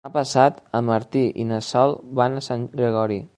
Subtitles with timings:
[0.05, 3.21] Demà passat en Martí i na Sol van a Sant Gregori.